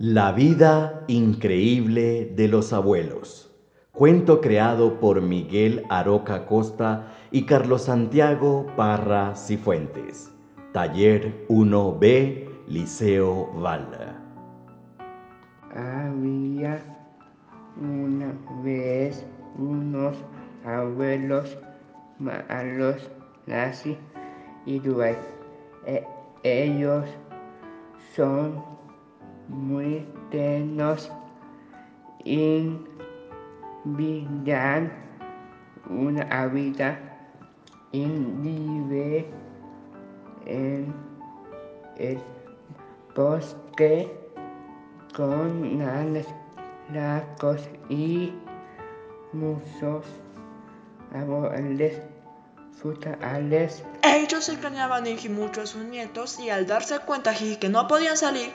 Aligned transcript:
La 0.00 0.30
vida 0.30 1.02
increíble 1.08 2.32
de 2.36 2.46
los 2.46 2.72
abuelos. 2.72 3.52
Cuento 3.90 4.40
creado 4.40 5.00
por 5.00 5.20
Miguel 5.22 5.82
Aroca 5.88 6.46
Costa 6.46 7.08
y 7.32 7.46
Carlos 7.46 7.82
Santiago 7.82 8.64
Parra 8.76 9.34
Cifuentes. 9.34 10.32
Taller 10.72 11.44
1B, 11.48 12.48
Liceo 12.68 13.50
Val. 13.54 13.88
Había 15.74 16.80
una 17.76 18.32
vez 18.62 19.26
unos 19.58 20.16
abuelos 20.64 21.58
malos, 22.20 23.10
nazi 23.46 23.98
y 24.64 24.78
Dubai. 24.78 25.16
E- 25.86 26.06
ellos 26.44 27.04
son 28.14 28.78
muy 29.48 30.06
tenos 30.30 31.10
y 32.24 32.76
vivían 33.84 34.92
una 35.88 36.46
vida 36.46 37.08
vive 38.42 39.30
en 40.46 40.94
el 41.96 42.20
bosque 43.14 44.12
con 45.14 45.80
alas 45.82 46.26
largos 46.92 47.68
y 47.88 48.32
muchos 49.32 50.04
árboles 51.12 52.00
frutales. 52.80 53.82
Ellos 54.02 54.48
extrañaban 54.48 55.06
y 55.06 55.28
mucho 55.28 55.62
a 55.62 55.66
sus 55.66 55.84
nietos 55.84 56.38
y 56.38 56.50
al 56.50 56.66
darse 56.66 57.00
cuenta 57.00 57.30
que 57.56 57.68
no 57.68 57.88
podían 57.88 58.16
salir, 58.16 58.52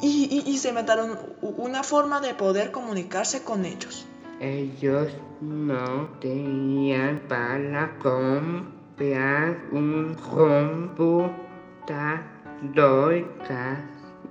y, 0.00 0.56
se 0.58 0.68
inventaron 0.70 1.18
una 1.40 1.82
forma 1.82 2.20
de 2.20 2.34
poder 2.34 2.70
comunicarse 2.70 3.42
con 3.42 3.64
ellos. 3.64 4.06
Ellos 4.40 5.08
no 5.40 6.08
tenían 6.20 7.20
para 7.28 7.98
comprar 7.98 9.58
un 9.72 10.14
computador 10.14 11.38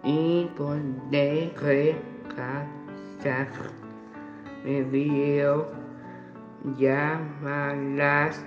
y 0.04 0.46
poder 0.56 1.54
recargar 1.58 2.68
video 4.66 5.68
llamadas, 6.78 8.42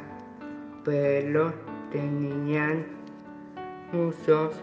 pero 0.85 1.53
tenían 1.91 2.87
muchos 3.93 4.55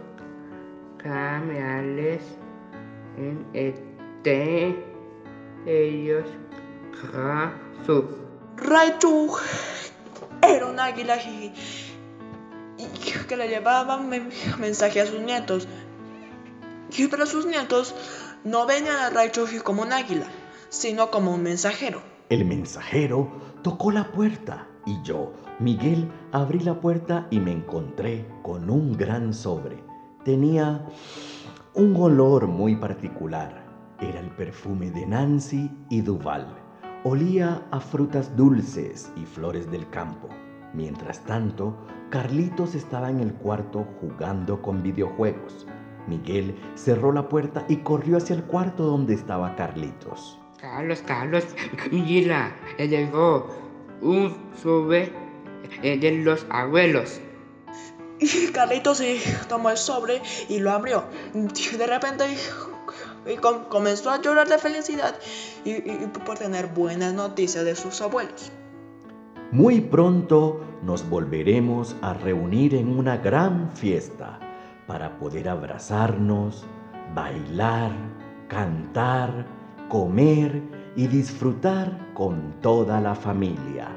canales 0.97 2.38
en 3.18 3.46
este 3.54 4.76
ellos 5.66 6.26
su 7.86 8.06
Raichu 8.58 9.36
era 10.42 10.66
un 10.66 10.80
águila 10.80 11.18
y, 11.18 11.54
y 12.78 12.86
que 13.28 13.38
le 13.38 13.48
llevaba 13.48 13.98
men- 13.98 14.30
mensaje 14.60 15.02
a 15.02 15.06
sus 15.06 15.20
nietos. 15.20 15.68
Y 16.98 17.08
pero 17.08 17.26
sus 17.26 17.45
nietos 17.45 17.94
no 18.44 18.66
venían 18.66 18.98
a 18.98 19.10
Raichu 19.10 19.45
como 19.64 19.82
un 19.84 19.92
águila, 19.94 20.26
sino 20.70 21.12
como 21.12 21.34
un 21.34 21.44
mensajero. 21.44 22.02
El 22.30 22.45
mensajero 22.45 23.30
tocó 23.62 23.92
la 23.92 24.12
puerta 24.12 24.68
y 24.86 25.02
yo, 25.04 25.34
Miguel, 25.60 26.10
abrí 26.32 26.60
la 26.60 26.80
puerta 26.80 27.28
y 27.30 27.40
me 27.40 27.52
encontré 27.52 28.26
con 28.42 28.70
un 28.70 28.98
gran 28.98 29.34
sobre. 29.34 29.84
Tenía 30.23 30.86
un 31.78 31.95
olor 31.95 32.47
muy 32.47 32.75
particular. 32.75 33.64
Era 34.02 34.20
el 34.20 34.31
perfume 34.31 34.89
de 34.89 35.06
Nancy 35.06 35.70
y 35.92 36.02
Duval. 36.02 36.48
Olía 37.04 37.61
a 37.70 37.80
frutas 37.80 38.36
dulces 38.36 39.11
y 39.15 39.26
flores 39.26 39.70
del 39.70 39.88
campo. 39.92 40.27
Mientras 40.73 41.23
tanto, 41.26 41.77
Carlitos 42.10 42.73
estaba 42.73 43.11
en 43.11 43.20
el 43.20 43.32
cuarto 43.32 43.86
jugando 44.02 44.60
con 44.60 44.82
videojuegos. 44.82 45.67
Miguel 46.08 46.55
cerró 46.73 47.11
la 47.11 47.30
puerta 47.30 47.64
y 47.70 47.77
corrió 47.77 48.17
hacia 48.17 48.38
el 48.38 48.44
cuarto 48.45 48.83
donde 48.83 49.14
estaba 49.14 49.55
Carlitos. 49.55 50.39
Carlos, 50.59 51.04
Carlos, 51.05 51.45
mira, 51.92 52.55
llegó 52.80 53.45
un 54.02 54.36
sobre 54.55 55.11
eh, 55.83 55.99
de 55.99 56.23
los 56.23 56.44
abuelos. 56.49 57.21
Y 58.20 58.48
Carlitos 58.54 58.98
sí, 59.00 59.22
tomó 59.48 59.70
el 59.70 59.78
sobre 59.78 60.22
y 60.50 60.60
lo 60.60 60.72
abrió. 60.72 61.04
Y 61.33 61.76
de 61.78 61.88
repente 61.88 62.26
y 63.26 63.36
com- 63.38 63.66
comenzó 63.70 64.10
a 64.11 64.22
llorar 64.22 64.48
de 64.48 64.58
felicidad 64.58 65.16
y, 65.66 65.72
y- 65.72 66.00
y 66.04 66.08
por 66.26 66.38
tener 66.38 66.67
buenas 66.67 67.14
noticias 67.14 67.66
de 67.66 67.76
sus 67.76 68.02
abuelos. 68.02 68.52
Muy 69.52 69.82
pronto 69.82 70.61
nos 70.83 71.08
volveremos 71.10 71.95
a 72.02 72.14
reunir 72.14 72.76
en 72.76 72.98
una 72.98 73.17
gran 73.17 73.72
fiesta 73.72 74.39
para 74.88 75.17
poder 75.20 75.50
abrazarnos, 75.50 76.66
bailar, 77.14 77.92
cantar, 78.48 79.45
comer 79.89 80.61
y 80.95 81.08
disfrutar 81.08 82.14
con 82.14 82.56
toda 82.61 83.00
la 83.02 83.16
familia. 83.16 83.89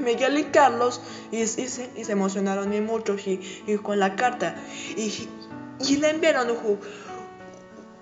Miguel 0.00 0.38
y 0.38 0.44
Carlos 0.44 1.00
y, 1.30 1.42
y 1.42 1.46
se, 1.46 1.90
y 1.96 2.04
se 2.04 2.12
emocionaron 2.12 2.72
y 2.74 2.80
mucho 2.80 3.16
y, 3.16 3.40
y 3.66 3.76
con 3.76 3.98
la 3.98 4.16
carta 4.16 4.56
y, 4.96 5.28
le 5.96 6.10
enviaron 6.10 6.48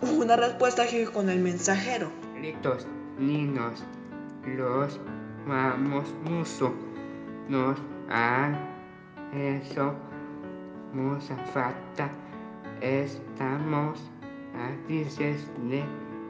una 0.00 0.36
respuesta 0.36 0.84
con 1.12 1.28
el 1.28 1.38
mensajero. 1.38 2.10
Litos, 2.40 2.86
niños, 3.18 3.84
los 4.44 5.00
vamos 5.46 6.04
mucho. 6.24 6.74
Nos 7.48 7.78
han 8.10 8.56
hecho 9.32 9.94
mucha 10.92 11.36
falta. 11.52 12.10
Estamos 12.80 14.00
felices 14.86 15.48
de 15.68 15.84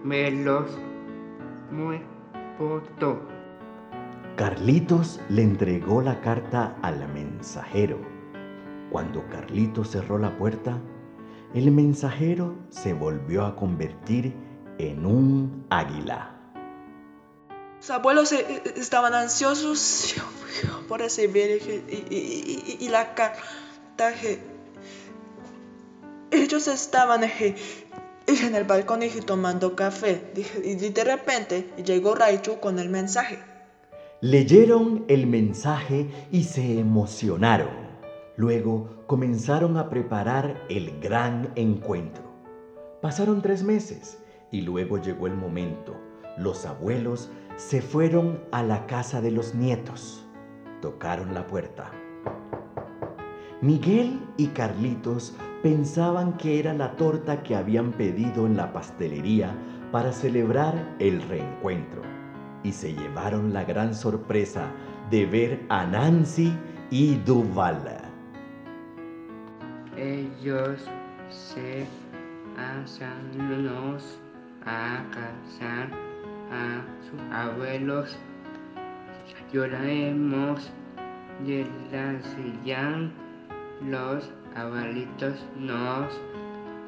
verlos 0.04 0.70
muy 1.70 2.00
pronto. 2.56 3.37
Carlitos 4.38 5.18
le 5.30 5.42
entregó 5.42 6.00
la 6.00 6.20
carta 6.20 6.76
al 6.80 7.08
mensajero. 7.12 7.98
Cuando 8.88 9.28
Carlitos 9.30 9.90
cerró 9.90 10.16
la 10.16 10.38
puerta, 10.38 10.80
el 11.54 11.72
mensajero 11.72 12.54
se 12.68 12.92
volvió 12.92 13.44
a 13.44 13.56
convertir 13.56 14.32
en 14.78 15.04
un 15.04 15.66
águila. 15.70 16.36
Sus 17.80 17.90
abuelos 17.90 18.30
eh, 18.30 18.46
eh, 18.48 18.74
estaban 18.76 19.12
ansiosos 19.12 20.14
por 20.88 21.00
recibir 21.00 21.60
y, 22.08 22.88
la 22.90 23.16
carta. 23.16 24.14
Ellos 26.30 26.68
estaban 26.68 27.24
en 27.24 28.54
el 28.54 28.62
balcón 28.62 29.00
tomando 29.26 29.74
café 29.74 30.32
y 30.62 30.76
de 30.76 31.02
repente 31.02 31.72
llegó 31.84 32.14
Raichu 32.14 32.60
con 32.60 32.78
el 32.78 32.88
mensaje. 32.88 33.47
Leyeron 34.20 35.04
el 35.06 35.28
mensaje 35.28 36.10
y 36.32 36.42
se 36.42 36.80
emocionaron. 36.80 37.68
Luego 38.34 39.04
comenzaron 39.06 39.76
a 39.76 39.88
preparar 39.88 40.60
el 40.68 40.98
gran 40.98 41.52
encuentro. 41.54 42.24
Pasaron 43.00 43.42
tres 43.42 43.62
meses 43.62 44.20
y 44.50 44.62
luego 44.62 44.98
llegó 44.98 45.28
el 45.28 45.36
momento. 45.36 45.94
Los 46.36 46.66
abuelos 46.66 47.30
se 47.54 47.80
fueron 47.80 48.40
a 48.50 48.64
la 48.64 48.86
casa 48.86 49.20
de 49.20 49.30
los 49.30 49.54
nietos. 49.54 50.26
Tocaron 50.82 51.32
la 51.32 51.46
puerta. 51.46 51.92
Miguel 53.60 54.18
y 54.36 54.48
Carlitos 54.48 55.36
pensaban 55.62 56.36
que 56.38 56.58
era 56.58 56.74
la 56.74 56.96
torta 56.96 57.44
que 57.44 57.54
habían 57.54 57.92
pedido 57.92 58.46
en 58.46 58.56
la 58.56 58.72
pastelería 58.72 59.56
para 59.92 60.10
celebrar 60.10 60.96
el 60.98 61.22
reencuentro 61.22 62.17
y 62.62 62.72
se 62.72 62.94
llevaron 62.94 63.52
la 63.52 63.64
gran 63.64 63.94
sorpresa 63.94 64.70
de 65.10 65.26
ver 65.26 65.60
a 65.68 65.86
Nancy 65.86 66.52
y 66.90 67.16
Duval. 67.16 67.82
Ellos 69.96 70.86
se 71.30 71.86
asanos 72.56 74.18
a 74.64 75.04
casar 75.10 75.88
a 76.52 76.82
sus 77.08 77.20
abuelos. 77.32 78.16
Lloraremos 79.52 80.70
de 81.46 81.66
la 81.90 82.20
silla. 82.22 83.10
Los 83.82 84.30
abuelitos 84.56 85.44
nos 85.56 86.20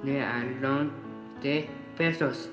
dieron 0.02 0.90
de 1.42 1.68
pesos. 1.96 2.50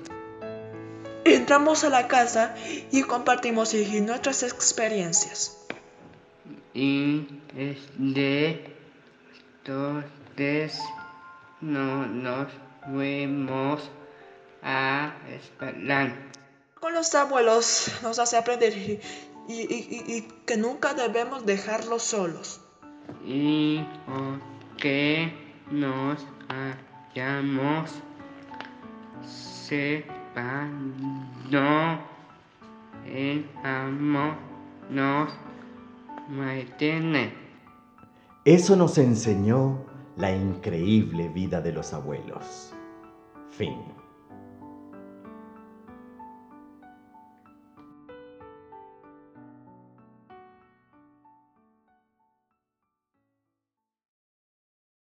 Entramos 1.48 1.82
a 1.82 1.88
la 1.88 2.08
casa 2.08 2.54
y 2.92 3.04
compartimos 3.04 3.72
nuestras 4.02 4.42
experiencias. 4.42 5.56
Y 6.74 7.26
es 7.56 7.78
de 7.96 8.76
antes 9.66 10.78
no 11.62 12.04
nos 12.06 12.48
fuimos 12.84 13.80
a 14.62 15.14
esperar. 15.30 16.12
Con 16.78 16.92
los 16.92 17.14
abuelos 17.14 17.92
nos 18.02 18.18
hace 18.18 18.36
aprender 18.36 18.76
y, 18.76 19.00
y- 19.48 19.62
y- 20.06 20.16
y 20.16 20.28
que 20.44 20.58
nunca 20.58 20.92
debemos 20.92 21.46
dejarlos 21.46 22.02
solos. 22.02 22.60
y 23.24 23.80
que 24.76 25.32
nos 25.70 26.18
hayamos 26.50 27.90
separado 30.34 31.98
el 33.06 33.48
amor 33.64 34.34
nos 34.90 35.32
mantiene. 36.28 37.32
Eso 38.44 38.76
nos 38.76 38.98
enseñó 38.98 39.84
la 40.16 40.34
increíble 40.34 41.28
vida 41.28 41.60
de 41.60 41.72
los 41.72 41.92
abuelos. 41.92 42.72
Fin. 43.50 43.97